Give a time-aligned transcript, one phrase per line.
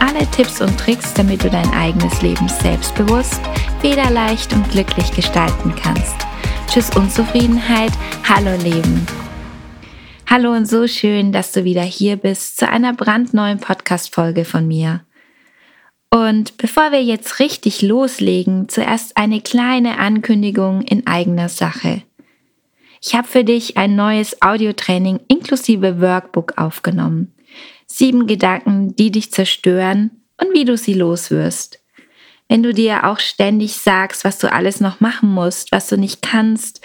[0.00, 3.40] alle Tipps und Tricks, damit du dein eigenes Leben selbstbewusst,
[3.80, 6.16] federleicht und glücklich gestalten kannst.
[6.68, 7.92] Tschüss Unzufriedenheit,
[8.28, 9.06] hallo Leben.
[10.26, 15.00] Hallo und so schön, dass du wieder hier bist zu einer brandneuen Podcast-Folge von mir.
[16.10, 22.02] Und bevor wir jetzt richtig loslegen, zuerst eine kleine Ankündigung in eigener Sache.
[23.02, 27.32] Ich habe für dich ein neues Audiotraining inklusive Workbook aufgenommen.
[27.90, 31.80] Sieben Gedanken, die dich zerstören und wie du sie loswirst.
[32.48, 36.22] Wenn du dir auch ständig sagst, was du alles noch machen musst, was du nicht
[36.22, 36.80] kannst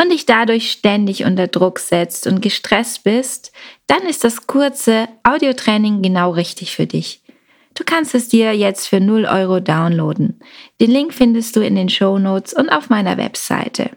[0.00, 3.52] und dich dadurch ständig unter Druck setzt und gestresst bist,
[3.86, 7.22] dann ist das kurze Audiotraining genau richtig für dich.
[7.74, 10.40] Du kannst es dir jetzt für 0 Euro downloaden.
[10.80, 13.90] Den Link findest du in den Show Notes und auf meiner Webseite.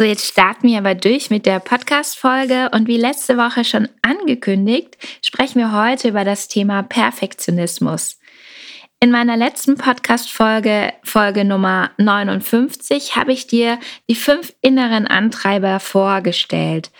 [0.00, 4.96] So, jetzt starten wir aber durch mit der Podcast-Folge und wie letzte Woche schon angekündigt,
[5.20, 8.18] sprechen wir heute über das Thema Perfektionismus.
[8.98, 13.78] In meiner letzten Podcast-Folge, Folge Nummer 59, habe ich dir
[14.08, 16.90] die fünf inneren Antreiber vorgestellt.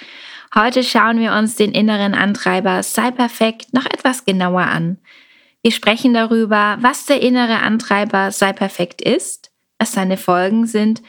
[0.55, 4.99] Heute schauen wir uns den inneren Antreiber Sei perfekt noch etwas genauer an.
[5.63, 11.01] Wir sprechen darüber, was der innere Antreiber Sei perfekt ist, was seine Folgen sind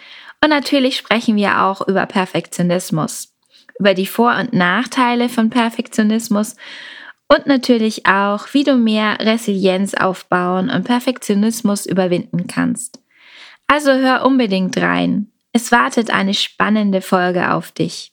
[0.44, 3.36] und natürlich sprechen wir auch über Perfektionismus,
[3.80, 6.56] über die Vor- und Nachteile von Perfektionismus
[7.28, 13.00] und natürlich auch, wie du mehr Resilienz aufbauen und Perfektionismus überwinden kannst.
[13.68, 15.32] Also hör unbedingt rein.
[15.54, 18.12] Es wartet eine spannende Folge auf dich.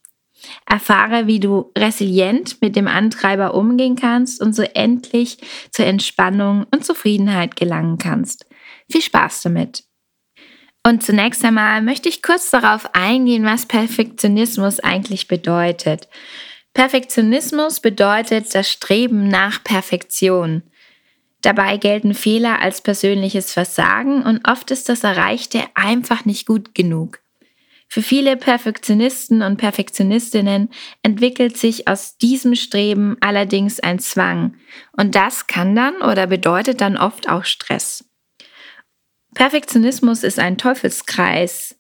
[0.67, 5.39] Erfahre, wie du resilient mit dem Antreiber umgehen kannst und so endlich
[5.73, 8.47] zur Entspannung und Zufriedenheit gelangen kannst.
[8.89, 9.88] Viel Spaß damit!
[10.89, 16.09] Und zunächst einmal möchte ich kurz darauf eingehen, was Perfektionismus eigentlich bedeutet.
[16.73, 20.63] Perfektionismus bedeutet das Streben nach Perfektion.
[21.43, 27.19] Dabei gelten Fehler als persönliches Versagen und oft ist das Erreichte einfach nicht gut genug.
[27.91, 30.71] Für viele Perfektionisten und Perfektionistinnen
[31.03, 34.55] entwickelt sich aus diesem Streben allerdings ein Zwang
[34.93, 38.09] und das kann dann oder bedeutet dann oft auch Stress.
[39.35, 41.77] Perfektionismus ist ein Teufelskreis.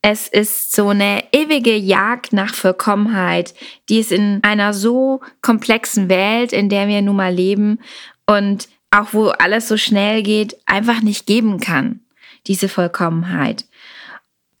[0.00, 3.54] Es ist so eine ewige Jagd nach Vollkommenheit,
[3.88, 7.80] die es in einer so komplexen Welt, in der wir nun mal leben
[8.26, 12.00] und auch wo alles so schnell geht, einfach nicht geben kann,
[12.46, 13.66] diese Vollkommenheit.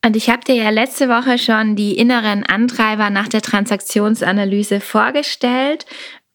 [0.04, 5.86] Und ich habe dir ja letzte Woche schon die inneren Antreiber nach der Transaktionsanalyse vorgestellt.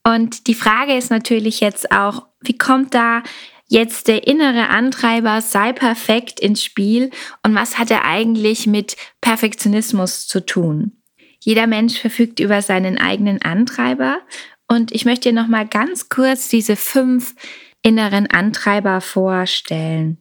[0.03, 3.23] Und die Frage ist natürlich jetzt auch, wie kommt da
[3.73, 7.09] jetzt der innere Antreiber sei perfekt ins Spiel
[7.41, 11.01] und was hat er eigentlich mit Perfektionismus zu tun?
[11.39, 14.19] Jeder Mensch verfügt über seinen eigenen Antreiber
[14.67, 17.33] und ich möchte dir noch ganz kurz diese fünf
[17.81, 20.19] inneren Antreiber vorstellen.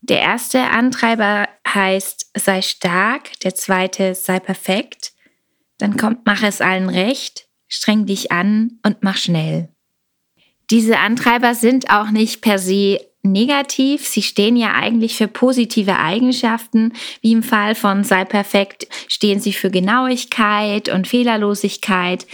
[0.00, 5.14] Der erste Antreiber heißt sei stark, der zweite sei perfekt,
[5.78, 9.68] dann kommt mach es allen recht, streng dich an und mach schnell.
[10.70, 14.06] Diese Antreiber sind auch nicht per se negativ.
[14.06, 16.92] Sie stehen ja eigentlich für positive Eigenschaften.
[17.20, 22.26] Wie im Fall von Sei perfekt stehen sie für Genauigkeit und Fehlerlosigkeit.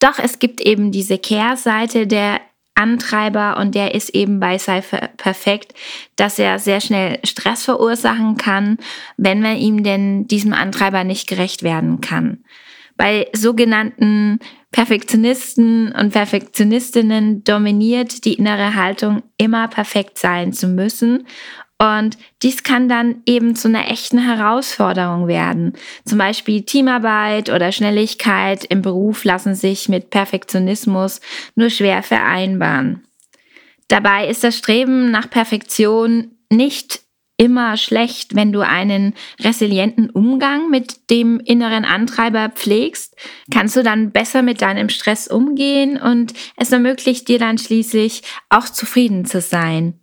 [0.00, 2.40] Doch es gibt eben diese Kehrseite der
[2.74, 5.74] Antreiber und der ist eben bei Sei perfekt,
[6.16, 8.78] dass er sehr schnell Stress verursachen kann,
[9.16, 12.44] wenn man ihm denn diesem Antreiber nicht gerecht werden kann.
[12.96, 14.38] Bei sogenannten
[14.70, 21.26] Perfektionisten und Perfektionistinnen dominiert die innere Haltung, immer perfekt sein zu müssen.
[21.78, 25.74] Und dies kann dann eben zu einer echten Herausforderung werden.
[26.04, 31.20] Zum Beispiel Teamarbeit oder Schnelligkeit im Beruf lassen sich mit Perfektionismus
[31.56, 33.04] nur schwer vereinbaren.
[33.88, 37.03] Dabei ist das Streben nach Perfektion nicht
[37.36, 43.16] immer schlecht, wenn du einen resilienten Umgang mit dem inneren Antreiber pflegst,
[43.52, 48.68] kannst du dann besser mit deinem Stress umgehen und es ermöglicht dir dann schließlich auch
[48.68, 49.98] zufrieden zu sein.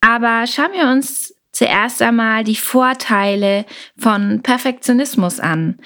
[0.00, 3.64] Aber schauen wir uns zuerst einmal die Vorteile
[3.96, 5.78] von Perfektionismus an.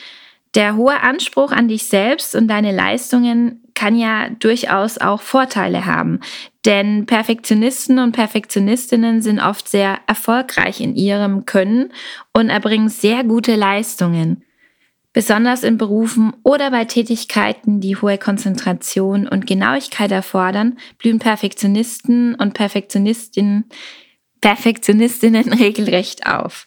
[0.54, 6.18] Der hohe Anspruch an dich selbst und deine Leistungen kann ja durchaus auch Vorteile haben.
[6.66, 11.92] Denn Perfektionisten und Perfektionistinnen sind oft sehr erfolgreich in ihrem Können
[12.32, 14.42] und erbringen sehr gute Leistungen.
[15.12, 22.54] Besonders in Berufen oder bei Tätigkeiten, die hohe Konzentration und Genauigkeit erfordern, blühen Perfektionisten und
[22.54, 23.66] Perfektionistinnen,
[24.40, 26.66] Perfektionistinnen regelrecht auf.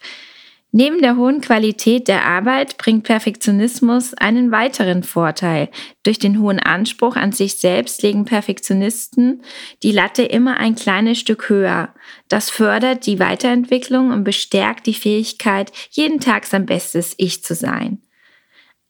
[0.73, 5.69] Neben der hohen Qualität der Arbeit bringt Perfektionismus einen weiteren Vorteil.
[6.03, 9.43] Durch den hohen Anspruch an sich selbst legen Perfektionisten
[9.83, 11.93] die Latte immer ein kleines Stück höher.
[12.29, 18.01] Das fördert die Weiterentwicklung und bestärkt die Fähigkeit, jeden Tag sein bestes Ich zu sein.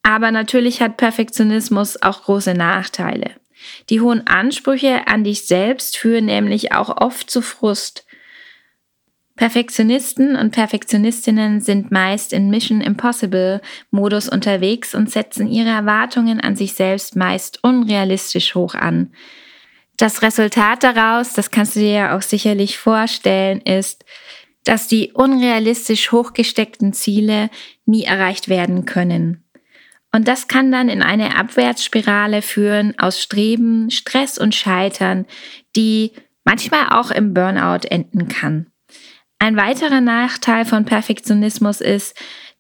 [0.04, 3.32] Aber natürlich hat Perfektionismus auch große Nachteile.
[3.90, 8.06] Die hohen Ansprüche an dich selbst führen nämlich auch oft zu Frust.
[9.42, 13.60] Perfektionisten und Perfektionistinnen sind meist in Mission Impossible
[13.90, 19.12] Modus unterwegs und setzen ihre Erwartungen an sich selbst meist unrealistisch hoch an.
[19.98, 24.06] Das Resultat daraus, das kannst du dir ja auch sicherlich vorstellen, ist,
[24.64, 27.50] dass die unrealistisch hochgesteckten Ziele
[27.88, 29.44] nie erreicht werden können.
[30.12, 35.26] Und das kann dann in eine Abwärtsspirale führen aus Streben, Stress und Scheitern,
[35.76, 36.12] die
[36.44, 38.71] manchmal auch im Burnout enden kann.
[39.42, 42.16] Ein weiterer Nachteil von Perfektionismus ist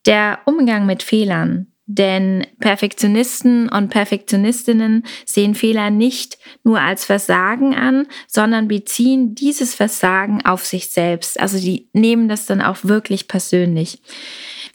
[0.07, 1.67] der Umgang mit Fehlern.
[1.85, 10.43] Denn Perfektionisten und Perfektionistinnen sehen Fehler nicht nur als Versagen an, sondern beziehen dieses Versagen
[10.43, 11.39] auf sich selbst.
[11.39, 14.01] Also die nehmen das dann auch wirklich persönlich.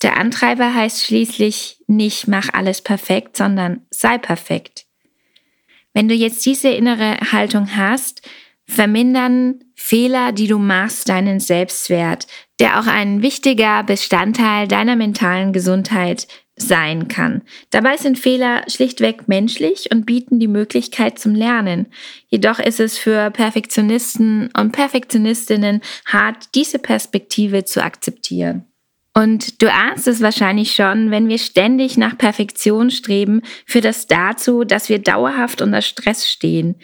[0.00, 4.86] Der Antreiber heißt schließlich nicht mach alles perfekt, sondern sei perfekt.
[5.92, 8.22] Wenn du jetzt diese innere Haltung hast,
[8.64, 12.26] vermindern Fehler, die du machst, deinen Selbstwert,
[12.58, 16.26] der auch ein wichtiger Bestandteil deiner mentalen Gesundheit
[16.56, 17.43] sein kann.
[17.70, 21.87] Dabei sind Fehler schlichtweg menschlich und bieten die Möglichkeit zum Lernen.
[22.28, 28.64] Jedoch ist es für Perfektionisten und Perfektionistinnen hart, diese Perspektive zu akzeptieren.
[29.16, 34.64] Und du ahnst es wahrscheinlich schon, wenn wir ständig nach Perfektion streben, führt das dazu,
[34.64, 36.74] dass wir dauerhaft unter Stress stehen.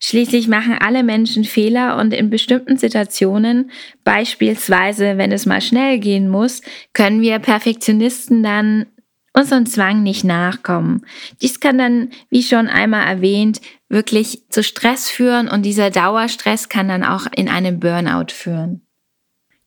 [0.00, 3.70] Schließlich machen alle Menschen Fehler und in bestimmten Situationen,
[4.02, 6.60] beispielsweise wenn es mal schnell gehen muss,
[6.92, 8.86] können wir Perfektionisten dann
[9.32, 11.06] unseren Zwang nicht nachkommen.
[11.40, 16.88] Dies kann dann, wie schon einmal erwähnt, wirklich zu Stress führen und dieser Dauerstress kann
[16.88, 18.85] dann auch in einen Burnout führen.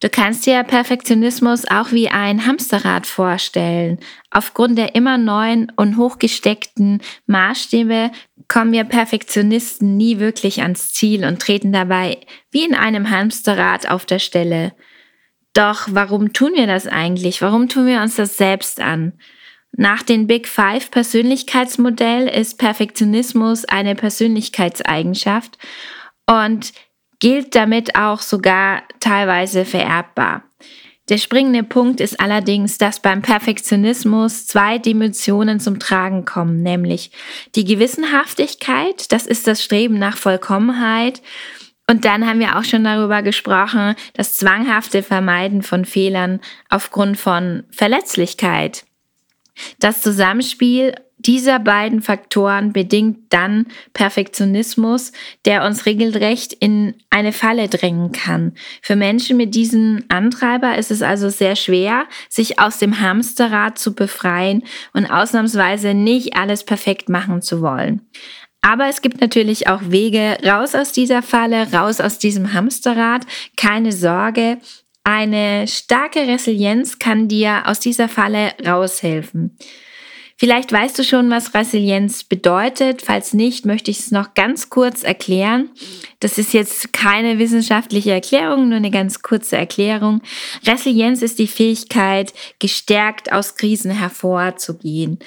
[0.01, 3.99] Du kannst dir Perfektionismus auch wie ein Hamsterrad vorstellen.
[4.31, 8.11] Aufgrund der immer neuen und hochgesteckten Maßstäbe
[8.47, 12.19] kommen wir Perfektionisten nie wirklich ans Ziel und treten dabei
[12.49, 14.73] wie in einem Hamsterrad auf der Stelle.
[15.53, 17.41] Doch warum tun wir das eigentlich?
[17.41, 19.13] Warum tun wir uns das selbst an?
[19.73, 25.57] Nach dem Big Five Persönlichkeitsmodell ist Perfektionismus eine Persönlichkeitseigenschaft
[26.25, 26.71] und
[27.19, 30.43] gilt damit auch sogar teilweise vererbbar.
[31.09, 37.11] Der springende Punkt ist allerdings, dass beim Perfektionismus zwei Dimensionen zum Tragen kommen, nämlich
[37.55, 41.21] die Gewissenhaftigkeit, das ist das Streben nach Vollkommenheit,
[41.89, 46.39] und dann haben wir auch schon darüber gesprochen, das zwanghafte Vermeiden von Fehlern
[46.69, 48.85] aufgrund von Verletzlichkeit.
[49.79, 55.11] Das Zusammenspiel dieser beiden Faktoren bedingt dann Perfektionismus,
[55.45, 58.53] der uns regelrecht in eine Falle drängen kann.
[58.81, 63.93] Für Menschen mit diesem Antreiber ist es also sehr schwer, sich aus dem Hamsterrad zu
[63.93, 68.01] befreien und ausnahmsweise nicht alles perfekt machen zu wollen.
[68.61, 73.25] Aber es gibt natürlich auch Wege raus aus dieser Falle, raus aus diesem Hamsterrad.
[73.55, 74.57] Keine Sorge,
[75.03, 79.57] eine starke Resilienz kann dir aus dieser Falle raushelfen.
[80.39, 83.01] Vielleicht weißt du schon, was Resilienz bedeutet.
[83.01, 85.69] Falls nicht, möchte ich es noch ganz kurz erklären.
[86.21, 90.21] Das ist jetzt keine wissenschaftliche Erklärung, nur eine ganz kurze Erklärung.
[90.65, 95.19] Resilienz ist die Fähigkeit, gestärkt aus Krisen hervorzugehen.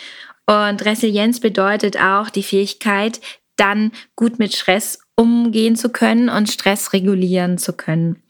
[0.46, 3.20] Und Resilienz bedeutet auch die Fähigkeit,
[3.56, 8.21] dann gut mit Stress umgehen zu können und Stress regulieren zu können.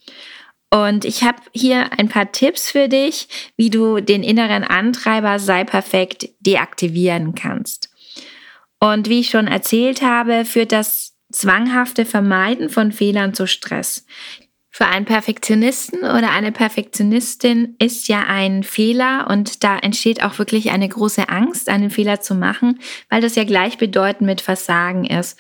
[0.73, 5.65] Und ich habe hier ein paar Tipps für dich, wie du den inneren Antreiber sei
[5.65, 7.91] perfekt deaktivieren kannst.
[8.81, 14.07] Und wie ich schon erzählt habe, führt das zwanghafte Vermeiden von Fehlern zu Stress.
[14.71, 20.71] Für einen Perfektionisten oder eine Perfektionistin ist ja ein Fehler und da entsteht auch wirklich
[20.71, 25.39] eine große Angst, einen Fehler zu machen, weil das ja gleichbedeutend mit Versagen ist.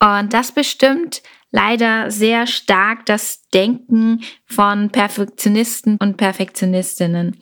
[0.00, 7.36] Und das bestimmt leider sehr stark das Denken von Perfektionisten und Perfektionistinnen.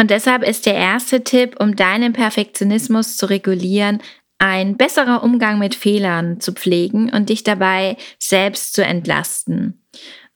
[0.00, 4.02] Und deshalb ist der erste Tipp, um deinen Perfektionismus zu regulieren,
[4.38, 9.80] ein besserer Umgang mit Fehlern zu pflegen und dich dabei selbst zu entlasten.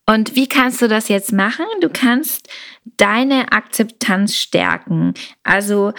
[0.09, 1.67] Und wie kannst du das jetzt machen?
[1.81, 2.49] Du kannst
[2.97, 5.15] deine Akzeptanz stärken.
[5.43, 5.93] Also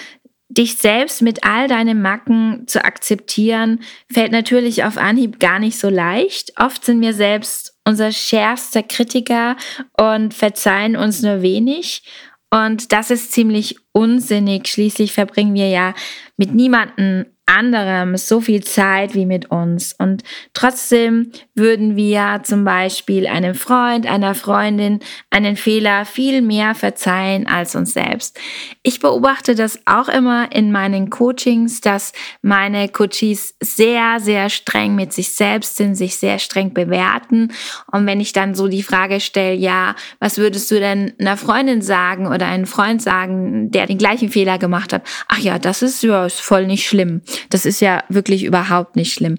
[0.50, 5.90] dich selbst mit all deinen Macken zu akzeptieren, fällt natürlich auf Anhieb gar nicht so
[5.90, 6.54] leicht.
[6.58, 9.56] Oft sind wir selbst unser schärfster Kritiker
[9.98, 12.04] und verzeihen uns nur wenig.
[12.50, 14.68] Und das ist ziemlich unsinnig.
[14.68, 15.94] Schließlich verbringen wir ja
[16.38, 19.96] mit niemandem anderem so viel Zeit wie mit uns.
[19.98, 20.24] Und
[20.54, 25.00] trotzdem würden wir zum Beispiel einem Freund, einer Freundin
[25.30, 28.38] einen Fehler viel mehr verzeihen als uns selbst.
[28.84, 32.12] Ich beobachte das auch immer in meinen Coachings, dass
[32.42, 37.54] meine Coaches sehr, sehr streng mit sich selbst sind, sich sehr streng bewerten.
[37.92, 41.82] Und wenn ich dann so die Frage stelle, ja, was würdest du denn einer Freundin
[41.82, 45.04] sagen oder einem Freund sagen, der den gleichen Fehler gemacht hat?
[45.30, 47.22] Ach ja, das ist ja voll nicht schlimm.
[47.50, 49.38] Das ist ja wirklich überhaupt nicht schlimm.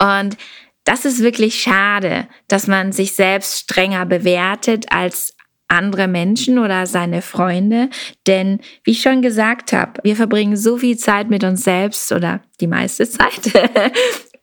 [0.00, 0.36] Und
[0.84, 5.34] das ist wirklich schade, dass man sich selbst strenger bewertet als
[5.68, 7.90] andere Menschen oder seine Freunde.
[8.26, 12.40] Denn wie ich schon gesagt habe, wir verbringen so viel Zeit mit uns selbst oder
[12.60, 13.52] die meiste Zeit.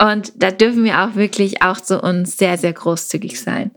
[0.01, 3.71] Und da dürfen wir auch wirklich auch zu uns sehr, sehr großzügig sein.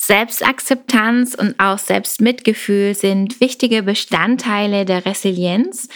[0.00, 5.88] Selbstakzeptanz und auch Selbstmitgefühl sind wichtige Bestandteile der Resilienz,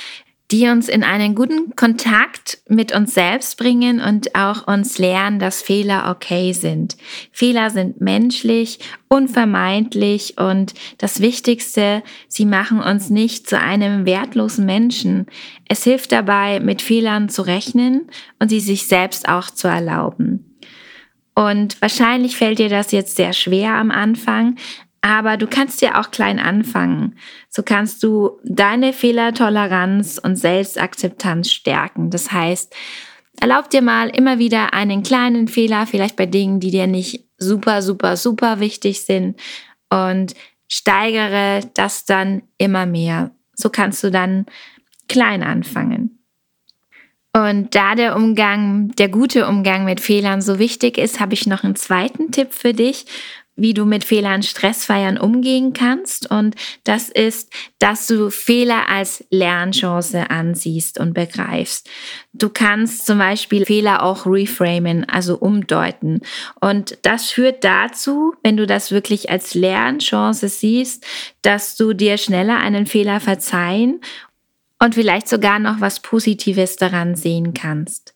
[0.52, 5.62] die uns in einen guten Kontakt mit uns selbst bringen und auch uns lernen, dass
[5.62, 6.98] Fehler okay sind.
[7.32, 8.78] Fehler sind menschlich,
[9.08, 15.26] unvermeidlich und das Wichtigste, sie machen uns nicht zu einem wertlosen Menschen.
[15.68, 20.58] Es hilft dabei, mit Fehlern zu rechnen und sie sich selbst auch zu erlauben.
[21.34, 24.56] Und wahrscheinlich fällt dir das jetzt sehr schwer am Anfang,
[25.02, 27.16] aber du kannst ja auch klein anfangen.
[27.50, 32.10] So kannst du deine Fehlertoleranz und Selbstakzeptanz stärken.
[32.10, 32.74] Das heißt,
[33.40, 37.82] erlaub dir mal immer wieder einen kleinen Fehler, vielleicht bei Dingen, die dir nicht super,
[37.82, 39.38] super, super wichtig sind
[39.90, 40.34] und
[40.68, 43.32] steigere das dann immer mehr.
[43.54, 44.46] So kannst du dann
[45.08, 46.20] klein anfangen.
[47.34, 51.64] Und da der Umgang, der gute Umgang mit Fehlern so wichtig ist, habe ich noch
[51.64, 53.06] einen zweiten Tipp für dich
[53.56, 56.30] wie du mit Fehlern stressfeiern umgehen kannst.
[56.30, 61.88] Und das ist, dass du Fehler als Lernchance ansiehst und begreifst.
[62.32, 66.20] Du kannst zum Beispiel Fehler auch reframen, also umdeuten.
[66.60, 71.04] Und das führt dazu, wenn du das wirklich als Lernchance siehst,
[71.42, 74.00] dass du dir schneller einen Fehler verzeihen
[74.78, 78.11] und vielleicht sogar noch was Positives daran sehen kannst.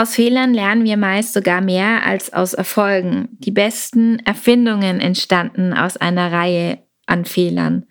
[0.00, 3.28] Aus Fehlern lernen wir meist sogar mehr als aus Erfolgen.
[3.32, 7.84] Die besten Erfindungen entstanden aus einer Reihe an Fehlern.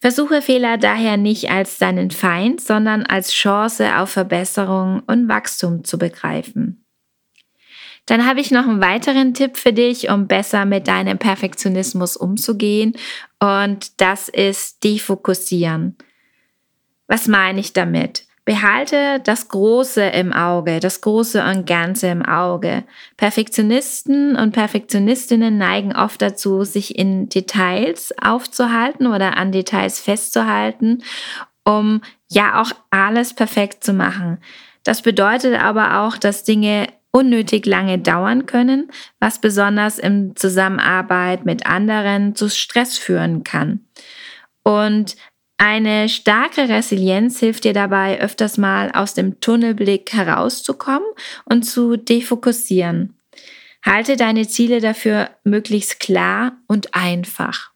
[0.00, 5.98] Versuche Fehler daher nicht als deinen Feind, sondern als Chance auf Verbesserung und Wachstum zu
[5.98, 6.84] begreifen.
[8.06, 12.94] Dann habe ich noch einen weiteren Tipp für dich, um besser mit deinem Perfektionismus umzugehen.
[13.38, 15.96] Und das ist defokussieren.
[17.06, 18.24] Was meine ich damit?
[18.50, 22.82] Behalte das Große im Auge, das Große und Ganze im Auge.
[23.16, 31.04] Perfektionisten und Perfektionistinnen neigen oft dazu, sich in Details aufzuhalten oder an Details festzuhalten,
[31.62, 34.38] um ja auch alles perfekt zu machen.
[34.82, 38.90] Das bedeutet aber auch, dass Dinge unnötig lange dauern können,
[39.20, 43.84] was besonders in Zusammenarbeit mit anderen zu Stress führen kann.
[44.64, 45.14] Und
[45.60, 51.06] eine starke Resilienz hilft dir dabei, öfters mal aus dem Tunnelblick herauszukommen
[51.44, 53.20] und zu defokussieren.
[53.84, 57.72] Halte deine Ziele dafür möglichst klar und einfach.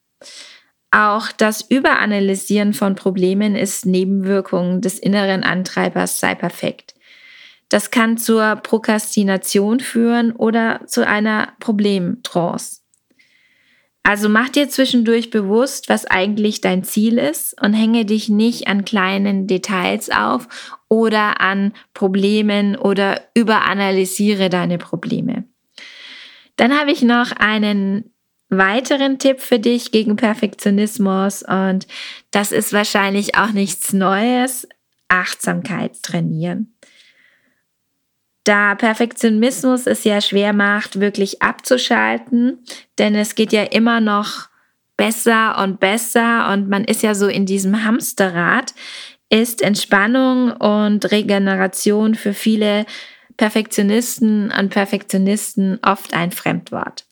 [0.93, 6.95] Auch das Überanalysieren von Problemen ist Nebenwirkung des inneren Antreibers sei perfekt.
[7.69, 12.84] Das kann zur Prokrastination führen oder zu einer Problemtrance.
[14.07, 18.85] Also mach dir zwischendurch bewusst, was eigentlich dein Ziel ist und hänge dich nicht an
[18.85, 20.47] kleinen Details auf
[20.91, 25.45] oder an Problemen oder überanalysiere deine Probleme.
[26.57, 28.13] Dann habe ich noch einen
[28.51, 31.87] weiteren Tipp für dich gegen Perfektionismus und
[32.31, 34.69] das ist wahrscheinlich auch nichts Neues.
[35.09, 36.75] Achtsamkeit trainieren
[38.45, 42.59] da Perfektionismus es ja schwer macht, wirklich abzuschalten,
[42.99, 44.49] denn es geht ja immer noch
[44.97, 48.75] besser und besser und man ist ja so in diesem Hamsterrad,
[49.31, 52.87] ist Entspannung und Regeneration für viele
[53.37, 57.07] Perfektionisten und Perfektionisten oft ein Fremdwort.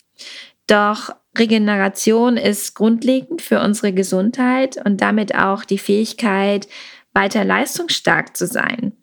[0.67, 6.67] Doch Regeneration ist grundlegend für unsere Gesundheit und damit auch die Fähigkeit,
[7.13, 8.93] weiter leistungsstark zu sein.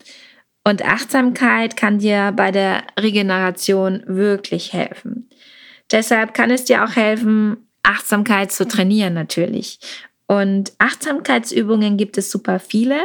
[0.64, 5.28] Und Achtsamkeit kann dir bei der Regeneration wirklich helfen.
[5.90, 9.78] Deshalb kann es dir auch helfen, Achtsamkeit zu trainieren natürlich.
[10.30, 13.00] Und Achtsamkeitsübungen gibt es super viele.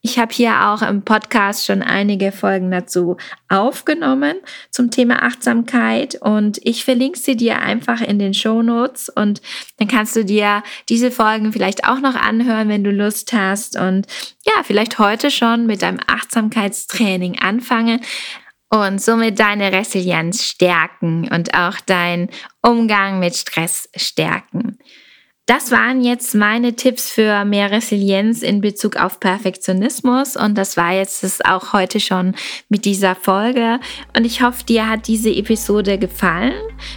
[0.00, 3.18] Ich habe hier auch im Podcast schon einige Folgen dazu
[3.50, 4.36] aufgenommen
[4.70, 9.42] zum Thema Achtsamkeit und ich verlinke sie dir einfach in den Show Notes und
[9.76, 14.06] dann kannst du dir diese Folgen vielleicht auch noch anhören, wenn du Lust hast und
[14.46, 18.00] ja, vielleicht heute schon mit deinem Achtsamkeitstraining anfangen
[18.70, 22.30] und somit deine Resilienz stärken und auch deinen
[22.62, 24.78] Umgang mit Stress stärken.
[25.46, 30.92] Das waren jetzt meine Tipps für mehr Resilienz in Bezug auf Perfektionismus und das war
[30.92, 32.36] jetzt es auch heute schon
[32.68, 33.80] mit dieser Folge
[34.16, 36.54] und ich hoffe, dir hat diese Episode gefallen.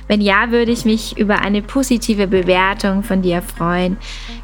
[0.08, 3.98] Wenn ja, würde ich mich über eine positive Bewertung von dir freuen.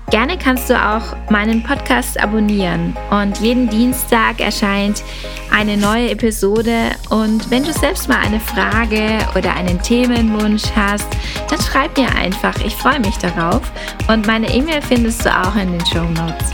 [0.09, 5.03] Gerne kannst du auch meinen Podcast abonnieren und jeden Dienstag erscheint
[5.51, 11.07] eine neue Episode und wenn du selbst mal eine Frage oder einen Themenwunsch hast,
[11.47, 12.55] dann schreib mir einfach.
[12.65, 13.61] Ich freue mich darauf
[14.07, 16.53] und meine E-Mail findest du auch in den Show Notes.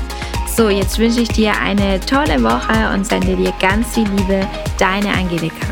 [0.54, 4.46] So, jetzt wünsche ich dir eine tolle Woche und sende dir ganz viel Liebe,
[4.78, 5.66] deine Angelika.